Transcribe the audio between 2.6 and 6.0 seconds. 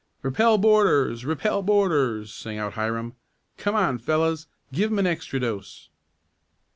Hiram. "Come on, fellows, give 'em an extra dose!"